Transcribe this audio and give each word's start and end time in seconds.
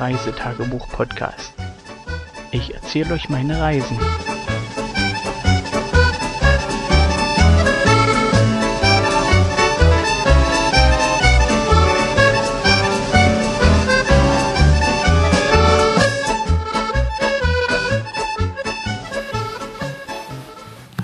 Reisetagebuch-Podcast. 0.00 1.54
Ich 2.50 2.74
erzähle 2.74 3.14
euch 3.14 3.28
meine 3.28 3.60
Reisen. 3.60 3.98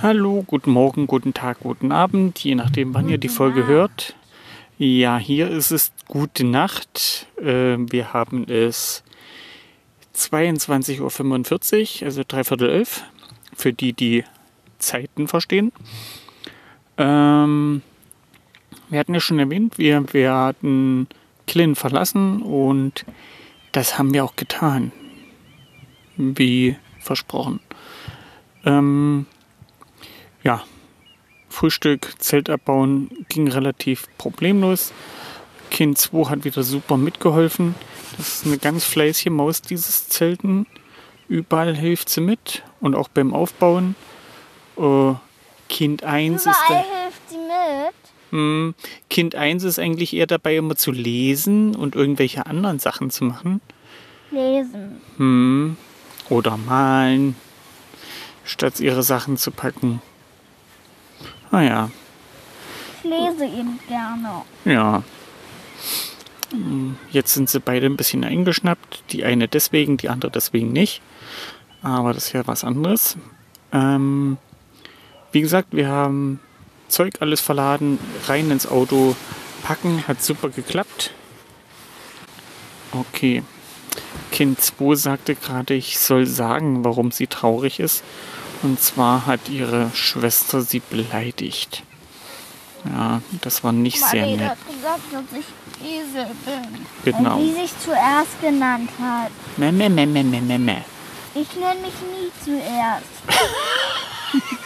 Hallo, 0.02 0.43
guten 0.46 0.70
Morgen, 0.70 1.07
guten 1.07 1.34
Tag, 1.34 1.59
guten 1.60 1.93
Abend, 1.93 2.43
je 2.43 2.54
nachdem, 2.54 2.95
wann 2.95 3.09
ihr 3.09 3.18
die 3.18 3.29
Folge 3.29 3.66
hört. 3.66 4.15
Ja, 4.83 5.19
hier 5.19 5.51
ist 5.51 5.73
es 5.73 5.93
gute 6.09 6.43
Nacht. 6.43 7.27
Äh, 7.37 7.77
wir 7.77 8.15
haben 8.15 8.48
es 8.48 9.05
22.45 10.16 12.01
Uhr, 12.01 12.07
also 12.07 12.23
dreiviertel 12.27 12.71
elf, 12.71 13.02
für 13.55 13.74
die, 13.74 13.93
die 13.93 14.24
Zeiten 14.79 15.29
verstehen. 15.29 15.71
Ähm, 16.97 17.83
wir 18.88 19.01
hatten 19.01 19.12
ja 19.12 19.21
schon 19.21 19.38
erwähnt, 19.38 19.77
wir 19.77 20.15
werden 20.15 21.09
Klin 21.47 21.74
verlassen 21.74 22.41
und 22.41 23.05
das 23.73 23.99
haben 23.99 24.15
wir 24.15 24.24
auch 24.24 24.37
getan, 24.37 24.93
wie 26.16 26.74
versprochen. 27.01 27.60
Ähm, 28.65 29.26
ja, 30.43 30.65
Frühstück, 31.51 32.15
Zelt 32.18 32.48
abbauen 32.48 33.10
ging 33.29 33.48
relativ 33.48 34.06
problemlos. 34.16 34.93
Kind 35.70 35.98
2 35.98 36.30
hat 36.30 36.45
wieder 36.45 36.62
super 36.62 36.96
mitgeholfen. 36.96 37.74
Das 38.16 38.37
ist 38.37 38.46
eine 38.46 38.59
ganz 38.59 38.84
fleißige 38.84 39.30
Maus, 39.30 39.62
dieses 39.62 40.09
Zelten. 40.09 40.66
Überall 41.29 41.76
hilft 41.76 42.09
sie 42.09 42.20
mit 42.20 42.62
und 42.80 42.95
auch 42.95 43.09
beim 43.09 43.34
Aufbauen. 43.34 43.95
Uh, 44.76 45.16
kind 45.68 46.02
1 46.02 46.42
Überall 46.42 46.54
ist 46.54 46.62
da, 46.68 46.74
hilft 46.74 47.30
sie 47.30 47.37
mit. 47.37 47.95
hm, 48.30 48.74
Kind 49.09 49.35
1 49.35 49.64
ist 49.64 49.79
eigentlich 49.79 50.14
eher 50.14 50.26
dabei, 50.26 50.57
immer 50.57 50.76
zu 50.76 50.90
lesen 50.90 51.76
und 51.76 51.95
irgendwelche 51.95 52.46
anderen 52.46 52.79
Sachen 52.79 53.10
zu 53.10 53.24
machen. 53.24 53.60
Lesen. 54.30 55.01
Hm, 55.16 55.76
oder 56.29 56.57
malen, 56.57 57.37
statt 58.45 58.80
ihre 58.80 59.02
Sachen 59.02 59.37
zu 59.37 59.51
packen. 59.51 60.01
Naja, 61.51 61.90
Ich 63.02 63.04
lese 63.10 63.45
eben 63.45 63.79
gerne. 63.88 64.43
Ja. 64.65 65.03
Hm, 66.50 66.97
Jetzt 67.10 67.34
sind 67.34 67.48
sie 67.48 67.60
beide 67.60 67.87
ein 67.87 67.97
bisschen 67.97 68.25
eingeschnappt. 68.25 69.04
Die 69.10 69.25
eine 69.25 69.48
deswegen, 69.48 69.97
die 69.97 70.09
andere 70.09 70.31
deswegen 70.31 70.72
nicht. 70.72 71.00
Aber 71.82 72.12
das 72.12 72.26
ist 72.26 72.32
ja 72.32 72.47
was 72.47 72.62
anderes. 72.65 73.16
Ähm, 73.72 74.37
wie 75.32 75.41
gesagt, 75.41 75.69
wir 75.72 75.88
haben 75.88 76.41
Zeug 76.88 77.15
alles 77.20 77.41
verladen, 77.41 77.98
rein 78.26 78.50
ins 78.50 78.66
Auto 78.66 79.16
packen. 79.62 80.06
Hat 80.06 80.22
super 80.22 80.50
geklappt. 80.50 81.12
Okay. 82.92 83.42
Kind 84.32 84.60
2 84.60 84.94
sagte 84.97 85.34
gerade, 85.34 85.75
ich 85.75 85.98
soll 85.98 86.26
sagen, 86.26 86.84
warum 86.84 87.10
sie 87.12 87.26
traurig 87.28 87.81
ist. 87.81 88.04
Und 88.62 88.81
zwar 88.81 89.27
hat 89.27 89.49
ihre 89.49 89.91
Schwester 89.94 90.60
sie 90.62 90.81
beleidigt. 90.81 91.82
Ja, 92.84 93.21
das 93.43 93.62
war 93.62 93.72
nicht 93.72 93.98
sehr 93.98 94.22
Marlene 94.22 94.43
nett. 94.43 94.50
hat 94.50 94.59
gesagt, 94.69 95.00
dass 95.12 95.38
ich 95.38 95.47
Esel 95.87 96.26
bin. 96.44 96.87
Genau. 97.04 97.37
Und 97.37 97.47
die 97.47 97.53
sich 97.53 97.78
zuerst 97.78 98.41
genannt 98.41 98.91
hat. 99.00 99.31
Meh, 99.56 99.72
meh, 99.72 99.88
meh, 99.88 100.06
meh, 100.06 100.22
meh, 100.22 100.41
meh, 100.41 100.59
meh. 100.59 100.82
Ich 101.34 101.54
nenne 101.54 101.81
mich 101.81 101.94
nie 102.00 102.31
zuerst. 102.44 103.04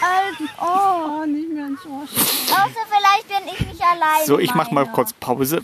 also, 0.01 0.43
oh. 0.59 1.21
Oh, 1.21 1.25
nicht 1.25 1.49
mehr 1.49 1.67
ins 1.67 1.85
Ohr. 1.85 2.03
Außer 2.03 2.85
vielleicht, 2.89 3.29
wenn 3.29 3.53
ich 3.53 3.73
mich 3.73 3.83
alleine 3.83 4.25
So, 4.25 4.39
ich 4.39 4.53
mach 4.55 4.71
mal 4.71 4.85
kurz 4.87 5.13
Pause. 5.13 5.63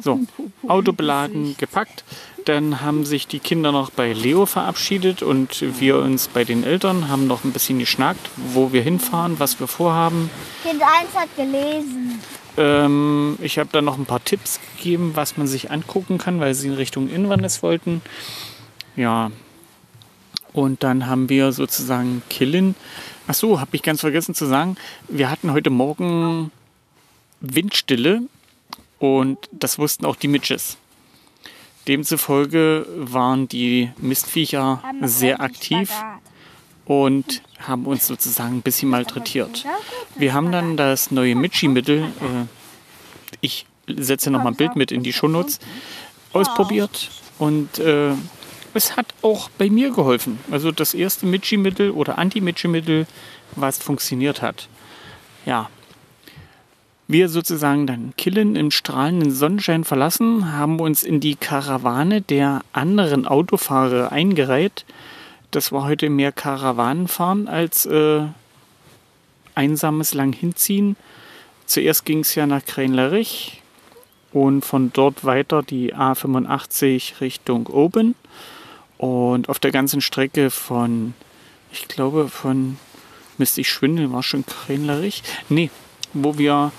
So, 0.00 0.20
Auto 0.68 0.92
beladen, 0.92 1.56
gepackt. 1.58 2.04
Dann 2.44 2.80
haben 2.80 3.04
sich 3.06 3.26
die 3.26 3.38
Kinder 3.38 3.72
noch 3.72 3.90
bei 3.90 4.12
Leo 4.12 4.46
verabschiedet 4.46 5.22
und 5.22 5.64
wir 5.80 5.98
uns 5.98 6.28
bei 6.28 6.44
den 6.44 6.64
Eltern 6.64 7.08
haben 7.08 7.26
noch 7.26 7.44
ein 7.44 7.52
bisschen 7.52 7.78
geschnackt, 7.78 8.30
wo 8.36 8.72
wir 8.72 8.82
hinfahren, 8.82 9.38
was 9.38 9.60
wir 9.60 9.66
vorhaben. 9.66 10.30
Kind 10.62 10.82
1 10.82 11.14
hat 11.14 11.34
gelesen. 11.36 12.20
Ähm, 12.56 13.38
ich 13.40 13.58
habe 13.58 13.70
dann 13.72 13.84
noch 13.84 13.98
ein 13.98 14.06
paar 14.06 14.22
Tipps 14.22 14.60
gegeben, 14.76 15.12
was 15.14 15.36
man 15.36 15.46
sich 15.46 15.70
angucken 15.70 16.18
kann, 16.18 16.40
weil 16.40 16.54
sie 16.54 16.68
in 16.68 16.74
Richtung 16.74 17.08
Inverness 17.08 17.62
wollten. 17.62 18.02
Ja. 18.96 19.30
Und 20.52 20.84
dann 20.84 21.06
haben 21.06 21.28
wir 21.28 21.52
sozusagen 21.52 22.22
Killin. 22.30 22.76
Ach 23.26 23.34
so, 23.34 23.60
habe 23.60 23.74
ich 23.74 23.82
ganz 23.82 24.00
vergessen 24.00 24.34
zu 24.34 24.46
sagen. 24.46 24.76
Wir 25.08 25.30
hatten 25.30 25.52
heute 25.52 25.70
Morgen 25.70 26.52
Windstille 27.40 28.22
und 28.98 29.38
das 29.52 29.78
wussten 29.78 30.06
auch 30.06 30.16
die 30.16 30.28
Mitches. 30.28 30.76
Demzufolge 31.86 32.86
waren 32.96 33.46
die 33.48 33.90
Mistviecher 33.98 34.82
sehr 35.02 35.40
aktiv 35.40 35.92
und 36.86 37.42
haben 37.58 37.86
uns 37.86 38.06
sozusagen 38.06 38.56
ein 38.56 38.62
bisschen 38.62 38.88
malträtiert. 38.88 39.64
Wir 40.16 40.32
haben 40.32 40.50
dann 40.52 40.76
das 40.76 41.10
neue 41.10 41.34
Michi-Mittel, 41.34 42.02
äh, 42.02 42.46
ich 43.40 43.66
setze 43.86 44.30
noch 44.30 44.42
mal 44.42 44.50
ein 44.50 44.56
Bild 44.56 44.76
mit 44.76 44.92
in 44.92 45.02
die 45.02 45.12
Shownotes, 45.12 45.60
ausprobiert 46.32 47.10
und 47.38 47.78
äh, 47.78 48.12
es 48.74 48.96
hat 48.96 49.06
auch 49.22 49.48
bei 49.50 49.70
mir 49.70 49.90
geholfen. 49.90 50.38
Also 50.50 50.72
das 50.72 50.94
erste 50.94 51.26
Michi-Mittel 51.26 51.90
oder 51.90 52.18
Anti-Michi-Mittel, 52.18 53.06
was 53.56 53.78
funktioniert 53.78 54.42
hat. 54.42 54.68
Ja. 55.46 55.70
Wir 57.06 57.28
sozusagen 57.28 57.86
dann 57.86 58.14
Killen 58.16 58.56
im 58.56 58.70
strahlenden 58.70 59.30
Sonnenschein 59.30 59.84
verlassen, 59.84 60.52
haben 60.52 60.80
uns 60.80 61.02
in 61.02 61.20
die 61.20 61.36
Karawane 61.36 62.22
der 62.22 62.62
anderen 62.72 63.26
Autofahrer 63.26 64.10
eingereiht. 64.10 64.86
Das 65.50 65.70
war 65.70 65.84
heute 65.84 66.08
mehr 66.08 66.32
Karawanenfahren 66.32 67.46
als 67.46 67.84
äh, 67.84 68.22
einsames 69.54 70.14
lang 70.14 70.32
hinziehen. 70.32 70.96
Zuerst 71.66 72.06
ging 72.06 72.20
es 72.20 72.34
ja 72.34 72.46
nach 72.46 72.64
Kränlerich 72.64 73.60
und 74.32 74.64
von 74.64 74.90
dort 74.92 75.24
weiter 75.24 75.62
die 75.62 75.94
A85 75.94 77.20
Richtung 77.20 77.66
Oben. 77.66 78.14
Und 78.96 79.50
auf 79.50 79.58
der 79.58 79.72
ganzen 79.72 80.00
Strecke 80.00 80.48
von, 80.48 81.12
ich 81.70 81.86
glaube, 81.86 82.28
von 82.28 82.78
müsste 83.36 83.60
ich 83.60 83.68
schwindeln, 83.68 84.12
war 84.12 84.22
schon 84.22 84.46
Kränlerich. 84.46 85.22
Nee, 85.50 85.70
wo 86.14 86.38
wir. 86.38 86.72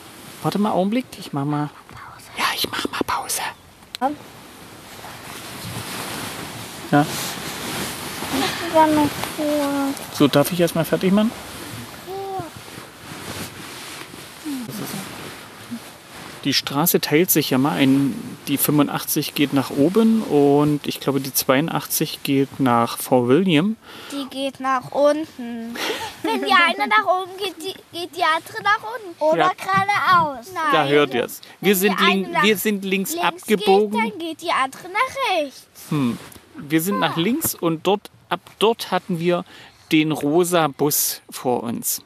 Warte 0.45 0.59
mal, 0.59 0.73
Augenblick, 0.73 1.05
ich 1.17 1.33
mach 1.33 1.43
mal. 1.43 1.71
Ja, 2.37 2.43
ich 2.55 2.69
mach 2.69 2.85
mal 2.91 2.99
Pause. 3.07 3.41
Ja, 6.91 7.01
so 10.13 10.27
darf 10.27 10.51
ich 10.51 10.59
erstmal 10.59 10.85
fertig 10.85 11.11
machen? 11.11 11.31
Die 16.43 16.53
Straße 16.53 17.01
teilt 17.01 17.31
sich 17.31 17.49
ja 17.49 17.57
mal. 17.57 17.77
Ein, 17.77 18.34
die 18.47 18.57
85 18.57 19.33
geht 19.35 19.53
nach 19.53 19.69
oben 19.71 20.21
und 20.21 20.85
ich 20.87 20.99
glaube 20.99 21.19
die 21.19 21.33
82 21.33 22.23
geht 22.23 22.59
nach 22.59 22.97
Fort 22.97 23.27
William. 23.27 23.75
Die 24.11 24.25
geht 24.29 24.59
nach 24.59 24.91
unten. 24.91 25.75
Wenn 26.23 26.41
die 26.41 26.53
eine 26.53 26.87
nach 26.87 27.05
oben 27.05 27.31
geht, 27.37 27.55
die, 27.57 27.97
geht 27.97 28.15
die 28.15 28.23
andere 28.23 28.63
nach 28.63 28.79
unten. 28.79 29.23
Oder 29.23 29.37
Ja. 29.37 29.51
geradeaus. 29.53 30.51
Nein. 30.53 30.63
Da 30.71 30.85
hört 30.87 31.13
ihr 31.13 31.25
es. 31.25 31.41
Wir 31.61 31.75
sind, 31.75 31.99
link, 31.99 32.27
wir 32.41 32.57
sind 32.57 32.85
links, 32.85 33.13
links 33.13 33.25
abgebogen. 33.25 34.01
Geht, 34.01 34.11
dann 34.13 34.19
geht 34.19 34.41
die 34.41 34.51
andere 34.51 34.83
nach 34.89 35.41
rechts. 35.41 35.67
Hm. 35.89 36.17
Wir 36.57 36.81
sind 36.81 36.99
nach 36.99 37.17
links 37.17 37.55
und 37.55 37.85
dort, 37.85 38.09
ab 38.29 38.39
dort 38.59 38.91
hatten 38.91 39.19
wir 39.19 39.43
den 39.91 40.11
rosa 40.11 40.67
Bus 40.67 41.21
vor 41.29 41.63
uns. 41.63 42.01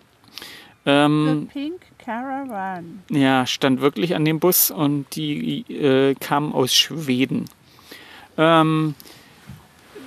Ähm, 0.86 1.50
Pink 1.52 1.82
Caravan. 2.10 3.04
Ja, 3.12 3.46
stand 3.46 3.82
wirklich 3.82 4.16
an 4.16 4.26
dem 4.26 4.40
Bus 4.40 4.72
und 4.72 5.06
die 5.16 5.60
äh, 5.72 6.16
kam 6.16 6.54
aus 6.54 6.74
Schweden. 6.74 7.46
Ähm, 8.36 8.96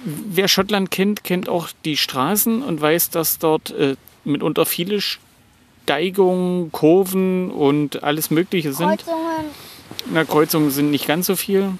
wer 0.04 0.48
Schottland 0.48 0.90
kennt, 0.90 1.22
kennt 1.22 1.48
auch 1.48 1.68
die 1.84 1.96
Straßen 1.96 2.60
und 2.60 2.80
weiß, 2.80 3.10
dass 3.10 3.38
dort 3.38 3.70
äh, 3.70 3.94
mitunter 4.24 4.66
viele 4.66 4.98
Steigungen, 5.00 6.72
Kurven 6.72 7.52
und 7.52 8.02
alles 8.02 8.32
Mögliche 8.32 8.72
sind. 8.72 8.88
Kreuzungen. 8.88 9.46
Na, 10.12 10.24
Kreuzungen 10.24 10.72
sind 10.72 10.90
nicht 10.90 11.06
ganz 11.06 11.28
so 11.28 11.36
viel. 11.36 11.70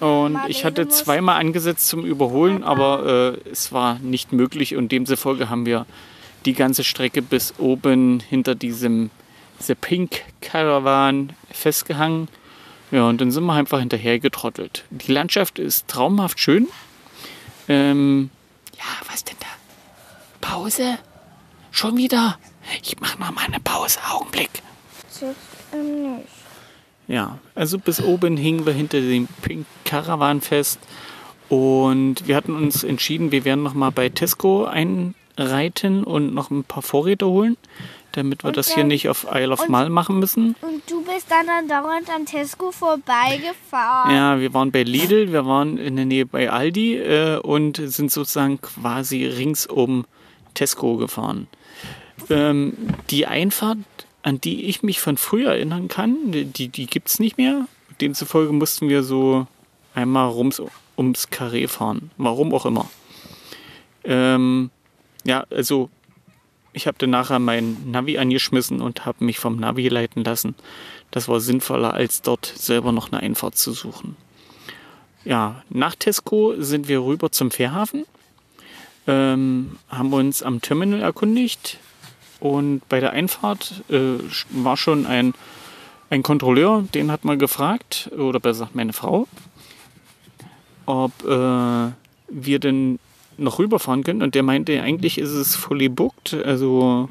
Und 0.00 0.38
ich 0.48 0.66
hatte 0.66 0.88
zweimal 0.88 1.40
angesetzt 1.40 1.88
zum 1.88 2.04
Überholen, 2.04 2.62
aber 2.62 3.38
äh, 3.46 3.50
es 3.50 3.72
war 3.72 3.98
nicht 4.00 4.34
möglich 4.34 4.76
und 4.76 4.92
demzufolge 4.92 5.48
haben 5.48 5.64
wir 5.64 5.86
die 6.44 6.52
ganze 6.52 6.84
Strecke 6.84 7.22
bis 7.22 7.54
oben 7.56 8.20
hinter 8.20 8.54
diesem 8.54 9.08
The 9.62 9.74
Pink 9.74 10.22
Caravan 10.40 11.32
festgehangen. 11.50 12.28
Ja, 12.90 13.08
und 13.08 13.20
dann 13.20 13.30
sind 13.30 13.44
wir 13.44 13.54
einfach 13.54 13.78
hinterher 13.78 14.18
getrottelt. 14.18 14.84
Die 14.90 15.12
Landschaft 15.12 15.58
ist 15.58 15.88
traumhaft 15.88 16.38
schön. 16.38 16.68
Ähm, 17.68 18.30
ja, 18.76 19.06
was 19.10 19.24
denn 19.24 19.36
da? 19.40 19.46
Pause? 20.40 20.98
Schon 21.70 21.96
wieder? 21.96 22.38
Ich 22.82 23.00
mache 23.00 23.18
noch 23.18 23.32
mal 23.32 23.46
eine 23.46 23.60
Pause. 23.60 23.98
Augenblick. 24.10 24.50
Ähm. 25.72 26.18
Ja, 27.08 27.38
also 27.54 27.78
bis 27.78 28.02
oben 28.02 28.36
hingen 28.36 28.66
wir 28.66 28.72
hinter 28.72 29.00
dem 29.00 29.28
Pink 29.42 29.66
Caravan 29.84 30.40
fest 30.40 30.78
und 31.48 32.26
wir 32.26 32.36
hatten 32.36 32.54
uns 32.54 32.84
entschieden, 32.84 33.32
wir 33.32 33.44
werden 33.44 33.62
noch 33.62 33.74
mal 33.74 33.90
bei 33.90 34.08
Tesco 34.08 34.64
einreiten 34.64 36.04
und 36.04 36.32
noch 36.32 36.50
ein 36.50 36.64
paar 36.64 36.82
Vorräte 36.82 37.26
holen, 37.26 37.56
damit 38.16 38.44
wir 38.44 38.48
Und 38.48 38.56
das 38.56 38.68
hier 38.68 38.78
dann- 38.78 38.88
nicht 38.88 39.08
auf 39.08 39.26
Isle 39.32 39.52
of 39.52 39.68
Mal 39.68 39.88
machen 39.90 40.18
müssen. 40.18 40.54
Und 40.60 40.82
du 40.90 41.02
bist 41.04 41.30
dann, 41.30 41.46
dann 41.46 41.68
dauernd 41.68 42.08
an 42.10 42.26
Tesco 42.26 42.70
vorbeigefahren. 42.72 44.14
Ja, 44.14 44.40
wir 44.40 44.52
waren 44.54 44.70
bei 44.72 44.82
Lidl, 44.82 45.32
wir 45.32 45.46
waren 45.46 45.78
in 45.78 45.96
der 45.96 46.04
Nähe 46.06 46.26
bei 46.26 46.50
Aldi 46.50 46.96
äh, 46.96 47.38
und 47.38 47.76
sind 47.76 48.10
sozusagen 48.12 48.60
quasi 48.60 49.24
rings 49.26 49.66
um 49.66 50.04
Tesco 50.54 50.96
gefahren. 50.96 51.48
Ähm, 52.30 52.74
die 53.10 53.26
Einfahrt, 53.26 53.78
an 54.22 54.40
die 54.40 54.66
ich 54.66 54.82
mich 54.82 55.00
von 55.00 55.16
früher 55.16 55.50
erinnern 55.52 55.88
kann, 55.88 56.16
die, 56.30 56.68
die 56.68 56.86
gibt 56.86 57.08
es 57.08 57.18
nicht 57.18 57.36
mehr. 57.38 57.66
Demzufolge 58.00 58.52
mussten 58.52 58.88
wir 58.88 59.02
so 59.02 59.46
einmal 59.94 60.28
rums, 60.28 60.62
ums 60.96 61.30
Karree 61.30 61.66
fahren. 61.68 62.10
Warum 62.16 62.54
auch 62.54 62.66
immer. 62.66 62.88
Ähm, 64.04 64.70
ja, 65.24 65.44
also 65.50 65.88
ich 66.72 66.86
habe 66.86 66.98
dann 66.98 67.10
nachher 67.10 67.38
mein 67.38 67.90
Navi 67.90 68.18
angeschmissen 68.18 68.80
und 68.80 69.04
habe 69.04 69.24
mich 69.24 69.38
vom 69.38 69.56
Navi 69.56 69.88
leiten 69.88 70.24
lassen. 70.24 70.54
Das 71.10 71.28
war 71.28 71.40
sinnvoller, 71.40 71.94
als 71.94 72.22
dort 72.22 72.46
selber 72.46 72.92
noch 72.92 73.12
eine 73.12 73.22
Einfahrt 73.22 73.56
zu 73.56 73.72
suchen. 73.72 74.16
Ja, 75.24 75.62
nach 75.68 75.94
Tesco 75.94 76.54
sind 76.58 76.88
wir 76.88 77.02
rüber 77.02 77.30
zum 77.30 77.50
Fährhafen, 77.50 78.04
ähm, 79.06 79.76
haben 79.88 80.12
uns 80.12 80.42
am 80.42 80.60
Terminal 80.60 81.00
erkundigt 81.00 81.78
und 82.40 82.88
bei 82.88 82.98
der 82.98 83.12
Einfahrt 83.12 83.84
äh, 83.88 84.18
war 84.50 84.76
schon 84.76 85.06
ein, 85.06 85.34
ein 86.10 86.22
Kontrolleur, 86.24 86.84
den 86.94 87.12
hat 87.12 87.24
mal 87.24 87.38
gefragt, 87.38 88.10
oder 88.16 88.40
besser 88.40 88.64
gesagt 88.64 88.74
meine 88.74 88.92
Frau, 88.92 89.28
ob 90.86 91.12
äh, 91.24 91.92
wir 92.28 92.58
denn 92.58 92.98
noch 93.42 93.58
rüberfahren 93.58 94.04
können. 94.04 94.22
Und 94.22 94.34
der 94.34 94.42
meinte, 94.42 94.80
eigentlich 94.82 95.18
ist 95.18 95.30
es 95.30 95.54
fully 95.54 95.88
booked, 95.88 96.34
also 96.34 97.08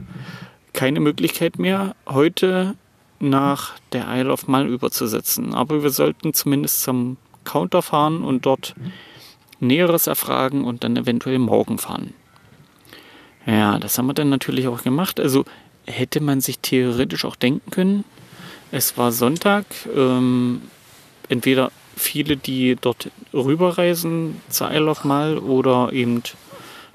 keine 0.74 1.00
Möglichkeit 1.00 1.60
mehr, 1.60 1.96
heute 2.08 2.76
nach 3.20 3.74
der 3.92 4.08
Isle 4.10 4.32
of 4.32 4.48
Mal 4.48 4.68
überzusetzen. 4.68 5.54
Aber 5.54 5.84
wir 5.84 5.92
sollten 5.92 6.34
zumindest 6.34 6.82
zum 6.82 7.18
Counter 7.44 7.82
fahren 7.82 8.24
und 8.24 8.46
dort 8.46 8.76
Näheres 9.60 10.08
erfragen 10.08 10.64
und 10.64 10.84
dann 10.84 10.98
eventuell 10.98 11.40
morgen 11.40 11.78
fahren. 11.78 12.14
Ja, 13.46 13.80
das 13.80 13.98
haben 13.98 14.08
wir 14.08 14.14
dann 14.14 14.30
natürlich 14.30 14.68
auch 14.68 14.84
gemacht. 14.84 15.20
Also 15.20 15.46
hätte 15.86 16.22
man 16.22 16.42
sich 16.42 16.60
theoretisch 16.60 17.26
auch 17.26 17.36
denken 17.36 17.70
können. 17.72 18.04
Es 18.72 18.98
war 18.98 19.12
Sonntag. 19.12 19.66
Ähm, 19.96 20.62
entweder 21.30 21.72
viele, 22.02 22.38
die 22.38 22.78
dort 22.80 23.10
rüberreisen 23.34 24.42
zur 24.50 24.72
Isle 24.72 24.90
of 24.90 25.04
Mal 25.04 25.38
oder 25.38 25.94
eben 25.94 26.24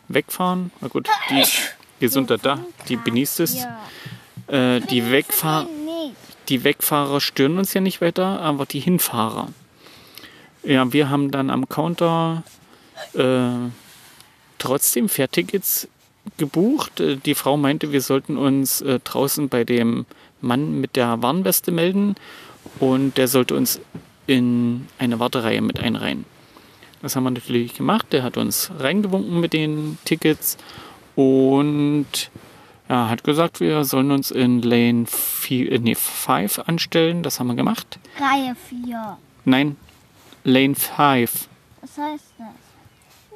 wegfahren. 0.08 0.70
Na 0.80 0.88
gut, 0.88 1.08
die 1.30 1.44
Gesundheit 2.00 2.40
da, 2.42 2.58
die 2.88 2.98
genießt 2.98 3.40
es. 3.40 3.66
Äh, 4.48 4.80
die, 4.80 5.10
Wegfahr 5.10 5.66
die 6.48 6.62
Wegfahrer 6.62 7.20
stören 7.20 7.58
uns 7.58 7.74
ja 7.74 7.80
nicht 7.80 8.00
weiter, 8.00 8.40
aber 8.40 8.66
die 8.66 8.80
Hinfahrer. 8.80 9.48
Ja, 10.62 10.92
wir 10.92 11.10
haben 11.10 11.30
dann 11.30 11.50
am 11.50 11.68
Counter 11.68 12.42
äh, 13.14 13.70
trotzdem 14.58 15.08
Fährtickets 15.08 15.88
gebucht. 16.36 17.00
Äh, 17.00 17.16
Die 17.16 17.34
Frau 17.34 17.56
meinte, 17.56 17.92
wir 17.92 18.00
sollten 18.00 18.36
uns 18.36 18.80
äh, 18.80 19.00
draußen 19.02 19.48
bei 19.48 19.64
dem 19.64 20.06
Mann 20.40 20.80
mit 20.80 20.96
der 20.96 21.22
Warnweste 21.22 21.72
melden 21.72 22.14
und 22.78 23.16
der 23.16 23.28
sollte 23.28 23.54
uns 23.54 23.80
in 24.26 24.88
eine 24.98 25.18
Wartereihe 25.18 25.60
mit 25.60 25.78
einreihen. 25.80 26.24
Das 27.02 27.14
haben 27.14 27.24
wir 27.24 27.30
natürlich 27.30 27.74
gemacht. 27.74 28.12
Der 28.12 28.22
hat 28.22 28.36
uns 28.36 28.70
reingewunken 28.78 29.40
mit 29.40 29.52
den 29.52 29.98
Tickets 30.04 30.56
und 31.14 32.06
ja, 32.88 33.08
hat 33.08 33.24
gesagt, 33.24 33.60
wir 33.60 33.84
sollen 33.84 34.10
uns 34.10 34.30
in 34.30 34.62
Lane 34.62 35.06
4, 35.06 35.72
äh, 35.72 35.78
nee, 35.78 35.94
5 35.94 36.60
anstellen. 36.60 37.22
Das 37.22 37.40
haben 37.40 37.48
wir 37.48 37.54
gemacht. 37.54 37.98
Reihe 38.18 38.54
4. 38.68 39.18
Nein, 39.44 39.76
Lane 40.44 40.74
5. 40.74 41.48
Was 41.80 41.98
heißt 41.98 42.34
das? 42.38 42.46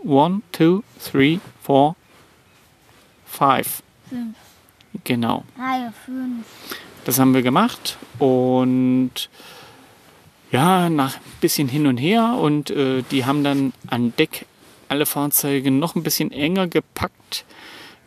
1, 0.08 0.42
2, 0.52 0.81
3, 1.12 1.40
4, 1.66 1.94
5. 3.26 3.82
Fünf. 4.08 4.37
Genau. 5.04 5.44
Reihe 5.58 5.92
5. 6.04 6.46
Das 7.04 7.19
haben 7.19 7.34
wir 7.34 7.42
gemacht 7.42 7.96
und 8.19 9.28
ja, 10.50 10.91
nach 10.91 11.17
ein 11.17 11.23
bisschen 11.41 11.69
hin 11.69 11.87
und 11.87 11.99
her 11.99 12.37
und 12.41 12.70
äh, 12.70 13.02
die 13.11 13.25
haben 13.25 13.44
dann 13.44 13.73
an 13.87 14.12
Deck 14.17 14.47
alle 14.88 15.06
Fahrzeuge 15.06 15.70
noch 15.70 15.94
ein 15.94 16.02
bisschen 16.02 16.32
enger 16.32 16.67
gepackt, 16.67 17.44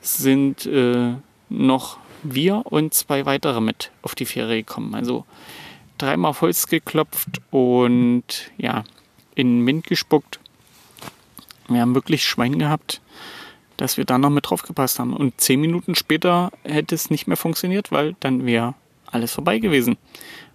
sind 0.01 0.66
äh, 0.66 1.13
noch 1.50 1.98
wir 2.24 2.63
und 2.66 2.94
zwei 2.94 3.25
weitere 3.25 3.62
mit 3.62 3.92
auf 4.01 4.16
die 4.16 4.25
Fähre 4.25 4.57
gekommen. 4.57 4.94
Also 4.94 5.25
dreimal 5.98 6.31
auf 6.31 6.42
Holz 6.42 6.68
geklopft 6.68 7.42
und 7.51 8.51
ja, 8.57 8.84
in 9.36 9.60
den 9.60 9.68
Wind 9.68 9.88
gespuckt. 9.88 10.40
Wir 11.69 11.81
haben 11.81 11.95
wirklich 11.95 12.25
Schwein 12.25 12.60
gehabt, 12.60 13.01
dass 13.78 13.98
wir 13.98 14.06
da 14.06 14.18
noch 14.18 14.30
mit 14.30 14.50
drauf 14.50 14.63
gepasst 14.63 15.00
haben. 15.00 15.16
Und 15.16 15.40
zehn 15.40 15.62
Minuten 15.62 15.95
später 15.95 16.51
hätte 16.63 16.95
es 16.95 17.10
nicht 17.10 17.28
mehr 17.28 17.38
funktioniert, 17.38 17.92
weil 17.92 18.16
dann 18.19 18.45
wäre 18.45 18.75
alles 19.06 19.31
vorbei 19.31 19.60
gewesen. 19.60 19.98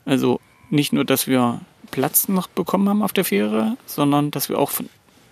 Also 0.05 0.41
nicht 0.71 0.93
nur, 0.93 1.05
dass 1.05 1.27
wir 1.27 1.61
Platz 1.91 2.29
noch 2.29 2.47
bekommen 2.49 2.89
haben 2.89 3.03
auf 3.03 3.13
der 3.13 3.25
Fähre, 3.25 3.77
sondern 3.87 4.31
dass 4.31 4.49
wir 4.49 4.59
auch 4.59 4.73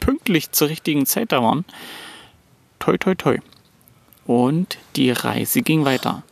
pünktlich 0.00 0.52
zur 0.52 0.68
richtigen 0.68 1.06
Zeit 1.06 1.32
da 1.32 1.42
waren. 1.42 1.64
Toi, 2.78 2.96
toi, 2.98 3.14
toi. 3.14 3.38
Und 4.26 4.78
die 4.96 5.10
Reise 5.10 5.62
ging 5.62 5.84
weiter. 5.84 6.22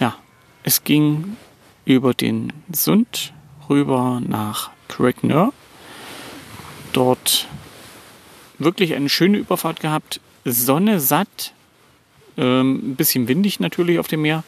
Ja, 0.00 0.16
es 0.62 0.84
ging 0.84 1.36
über 1.84 2.14
den 2.14 2.52
Sund 2.72 3.32
rüber 3.68 4.20
nach 4.26 4.70
Craigner. 4.88 5.52
Dort 6.92 7.48
wirklich 8.58 8.94
eine 8.94 9.08
schöne 9.08 9.38
Überfahrt 9.38 9.80
gehabt. 9.80 10.20
Sonne 10.44 11.00
satt. 11.00 11.54
Ähm, 12.36 12.92
ein 12.92 12.96
bisschen 12.96 13.28
windig 13.28 13.60
natürlich 13.60 13.98
auf 13.98 14.08
dem 14.08 14.22
Meer. 14.22 14.44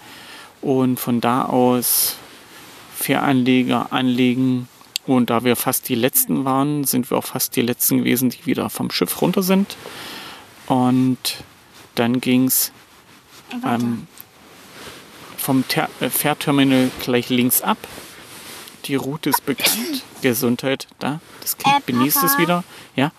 Und 0.60 0.98
von 0.98 1.20
da 1.20 1.44
aus 1.44 2.16
Fähranleger 2.96 3.92
anlegen. 3.92 4.68
Und 5.06 5.28
da 5.30 5.44
wir 5.44 5.56
fast 5.56 5.88
die 5.88 5.94
Letzten 5.94 6.44
waren, 6.44 6.84
sind 6.84 7.10
wir 7.10 7.18
auch 7.18 7.24
fast 7.24 7.56
die 7.56 7.62
Letzten 7.62 7.98
gewesen, 7.98 8.30
die 8.30 8.46
wieder 8.46 8.70
vom 8.70 8.90
Schiff 8.90 9.20
runter 9.20 9.42
sind. 9.42 9.76
Und 10.66 11.18
dann 11.94 12.20
ging 12.20 12.46
es 12.46 12.72
ähm, 13.64 14.06
vom 15.36 15.66
Ter 15.68 15.88
äh, 16.00 16.08
Fährterminal 16.08 16.90
gleich 17.00 17.28
links 17.28 17.60
ab. 17.60 17.76
Die 18.86 18.94
Route 18.94 19.30
ist 19.30 19.44
bekannt. 19.44 20.02
Gesundheit, 20.22 20.88
da. 20.98 21.20
Das 21.42 21.58
Kind 21.58 21.76
Äh, 21.76 21.80
genießt 21.92 22.22
es 22.24 22.38
wieder. 22.38 22.64
Ja, 22.96 23.12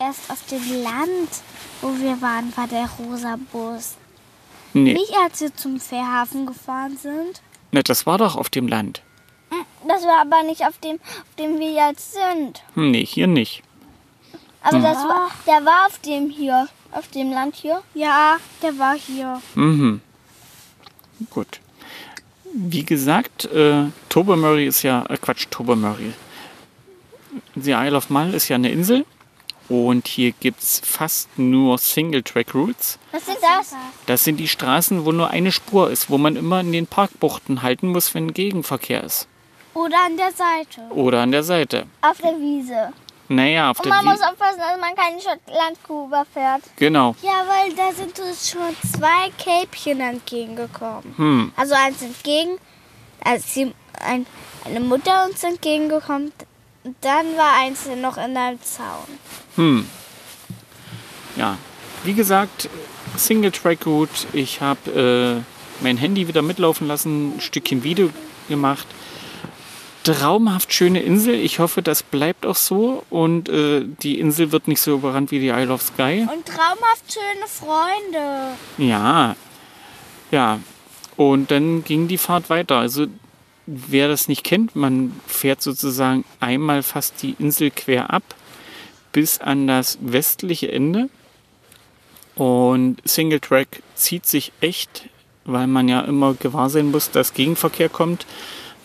Erst 0.00 0.30
auf 0.30 0.38
dem 0.50 0.82
Land, 0.82 1.28
wo 1.82 1.88
wir 1.98 2.20
waren, 2.22 2.52
war 2.56 2.66
der 2.66 2.88
rosa 2.98 3.36
Bus. 3.52 3.96
nee. 4.72 4.94
Nicht 4.94 5.12
als 5.22 5.40
wir 5.42 5.54
zum 5.54 5.78
Fährhafen 5.78 6.46
gefahren 6.46 6.96
sind. 6.96 7.42
Ne, 7.70 7.82
das 7.84 8.06
war 8.06 8.16
doch 8.18 8.34
auf 8.34 8.48
dem 8.48 8.66
Land. 8.66 9.02
Das 9.90 10.04
war 10.04 10.20
aber 10.20 10.44
nicht 10.44 10.64
auf 10.64 10.78
dem, 10.78 11.00
auf 11.00 11.34
dem 11.36 11.58
wir 11.58 11.72
jetzt 11.72 12.12
sind. 12.12 12.62
Nee, 12.76 13.04
hier 13.04 13.26
nicht. 13.26 13.60
Aber 14.62 14.78
das 14.78 14.98
war, 14.98 15.30
der 15.48 15.64
war 15.66 15.86
auf 15.88 15.98
dem 15.98 16.30
hier, 16.30 16.68
auf 16.92 17.08
dem 17.08 17.32
Land 17.32 17.56
hier. 17.56 17.82
Ja, 17.94 18.36
der 18.62 18.78
war 18.78 18.94
hier. 18.94 19.42
Mhm. 19.56 20.00
Gut. 21.28 21.58
Wie 22.54 22.84
gesagt, 22.84 23.46
äh, 23.46 23.86
Tobermory 24.08 24.66
ist 24.66 24.84
ja, 24.84 25.04
äh, 25.08 25.16
Quatsch, 25.16 25.48
Tobermory. 25.50 26.12
Die 27.56 27.72
Isle 27.72 27.96
of 27.96 28.10
Mull 28.10 28.32
ist 28.34 28.48
ja 28.48 28.54
eine 28.54 28.70
Insel 28.70 29.04
und 29.68 30.06
hier 30.06 30.30
gibt 30.30 30.62
es 30.62 30.80
fast 30.84 31.36
nur 31.36 31.78
Single-Track-Routes. 31.78 32.96
Was 33.10 33.22
ist 33.22 33.42
das? 33.42 33.74
Das 34.06 34.22
sind 34.22 34.36
die 34.36 34.48
Straßen, 34.48 35.04
wo 35.04 35.10
nur 35.10 35.30
eine 35.30 35.50
Spur 35.50 35.90
ist, 35.90 36.10
wo 36.10 36.16
man 36.16 36.36
immer 36.36 36.60
in 36.60 36.70
den 36.70 36.86
Parkbuchten 36.86 37.62
halten 37.62 37.88
muss, 37.88 38.14
wenn 38.14 38.32
Gegenverkehr 38.32 39.02
ist. 39.02 39.26
Oder 39.74 39.96
an 40.06 40.16
der 40.16 40.32
Seite. 40.32 40.80
Oder 40.90 41.20
an 41.20 41.32
der 41.32 41.42
Seite. 41.42 41.86
Auf 42.02 42.18
der 42.18 42.38
Wiese. 42.38 42.92
Naja, 43.28 43.70
auf 43.70 43.78
Und 43.78 43.86
der 43.86 43.94
man 43.94 44.04
muss 44.06 44.20
aufpassen, 44.20 44.58
dass 44.58 44.80
man 44.80 44.94
keine 44.96 45.20
Schottlandkuh 45.20 46.06
überfährt. 46.06 46.62
Genau. 46.76 47.14
Ja, 47.22 47.44
weil 47.46 47.72
da 47.74 47.92
sind 47.92 48.18
uns 48.18 48.50
schon 48.50 48.74
zwei 48.92 49.30
Kälbchen 49.38 50.00
entgegengekommen. 50.00 51.14
Hm. 51.16 51.52
Also 51.54 51.74
eins 51.74 52.02
entgegen, 52.02 52.58
also 53.22 53.44
sie, 53.46 53.72
ein, 54.04 54.26
eine 54.64 54.80
Mutter 54.80 55.26
uns 55.26 55.44
entgegengekommen. 55.44 56.32
Und 56.82 56.96
Dann 57.02 57.36
war 57.36 57.56
eins 57.60 57.86
noch 58.00 58.16
in 58.16 58.36
einem 58.36 58.60
Zaun. 58.62 59.06
Hm. 59.54 59.86
Ja, 61.36 61.56
wie 62.02 62.14
gesagt, 62.14 62.68
Single-Track 63.16 63.80
gut. 63.82 64.10
Ich 64.32 64.60
habe 64.60 65.44
äh, 65.80 65.84
mein 65.84 65.96
Handy 65.98 66.26
wieder 66.26 66.42
mitlaufen 66.42 66.88
lassen, 66.88 67.36
ein 67.36 67.40
Stückchen 67.40 67.84
Video 67.84 68.10
gemacht. 68.48 68.88
Traumhaft 70.04 70.72
schöne 70.72 71.02
Insel. 71.02 71.34
Ich 71.34 71.58
hoffe, 71.58 71.82
das 71.82 72.02
bleibt 72.02 72.46
auch 72.46 72.56
so 72.56 73.04
und 73.10 73.48
äh, 73.48 73.84
die 74.02 74.18
Insel 74.18 74.50
wird 74.50 74.66
nicht 74.66 74.80
so 74.80 74.94
überrannt 74.94 75.30
wie 75.30 75.40
die 75.40 75.48
Isle 75.48 75.72
of 75.72 75.82
Sky. 75.82 76.26
Und 76.32 76.46
traumhaft 76.46 77.12
schöne 77.12 77.46
Freunde. 77.46 78.56
Ja, 78.78 79.36
ja. 80.30 80.58
Und 81.16 81.50
dann 81.50 81.84
ging 81.84 82.08
die 82.08 82.16
Fahrt 82.16 82.48
weiter. 82.48 82.78
Also 82.78 83.06
wer 83.66 84.08
das 84.08 84.26
nicht 84.26 84.42
kennt, 84.42 84.74
man 84.74 85.20
fährt 85.26 85.60
sozusagen 85.60 86.24
einmal 86.40 86.82
fast 86.82 87.22
die 87.22 87.36
Insel 87.38 87.70
quer 87.70 88.10
ab 88.10 88.22
bis 89.12 89.38
an 89.38 89.66
das 89.66 89.98
westliche 90.00 90.72
Ende. 90.72 91.10
Und 92.36 92.98
Single 93.04 93.40
Track 93.40 93.82
zieht 93.94 94.24
sich 94.24 94.52
echt, 94.60 95.08
weil 95.44 95.66
man 95.66 95.88
ja 95.88 96.00
immer 96.00 96.34
gewahr 96.34 96.70
sein 96.70 96.90
muss, 96.90 97.10
dass 97.10 97.34
Gegenverkehr 97.34 97.88
kommt. 97.88 98.24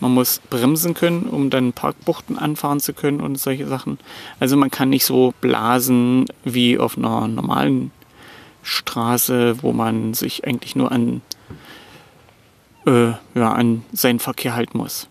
Man 0.00 0.12
muss 0.12 0.40
bremsen 0.50 0.94
können, 0.94 1.22
um 1.22 1.48
dann 1.50 1.72
Parkbuchten 1.72 2.38
anfahren 2.38 2.80
zu 2.80 2.92
können 2.92 3.20
und 3.20 3.36
solche 3.36 3.66
Sachen. 3.66 3.98
Also 4.40 4.56
man 4.56 4.70
kann 4.70 4.90
nicht 4.90 5.04
so 5.04 5.32
blasen 5.40 6.26
wie 6.44 6.78
auf 6.78 6.98
einer 6.98 7.28
normalen 7.28 7.90
Straße, 8.62 9.62
wo 9.62 9.72
man 9.72 10.12
sich 10.12 10.46
eigentlich 10.46 10.76
nur 10.76 10.92
an, 10.92 11.22
äh, 12.86 13.12
ja, 13.34 13.52
an 13.52 13.84
seinen 13.92 14.18
Verkehr 14.18 14.54
halten 14.54 14.78
muss. 14.78 15.08